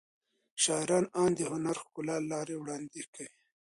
[0.63, 3.29] شاعران اند د هنري ښکلا له لارې وړاندې کوي.